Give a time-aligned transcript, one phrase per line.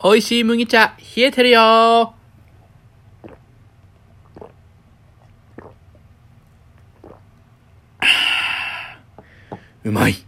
[0.00, 2.14] 美味しい麦茶、冷えてるよ
[9.82, 10.27] うまい。